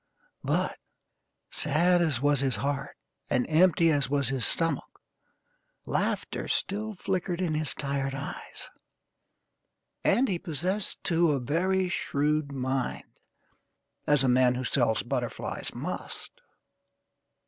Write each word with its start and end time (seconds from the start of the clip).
But, 0.43 0.79
sad 1.51 2.01
as 2.01 2.19
was 2.19 2.39
his 2.39 2.55
heart, 2.55 2.97
and 3.29 3.45
empty 3.47 3.91
as 3.91 4.09
was 4.09 4.29
his 4.29 4.47
stomach, 4.47 4.99
laughter 5.85 6.47
still 6.47 6.95
flickered 6.95 7.39
in 7.39 7.53
his 7.53 7.75
tired 7.75 8.15
eyes; 8.15 8.71
and 10.03 10.27
he 10.27 10.39
possessed, 10.39 11.03
too, 11.03 11.31
a 11.33 11.39
very 11.39 11.87
shrewd 11.87 12.51
mind, 12.51 13.19
as 14.07 14.23
a 14.23 14.27
man 14.27 14.55
who 14.55 14.63
sells 14.63 15.03
butterflies 15.03 15.71
must. 15.75 16.31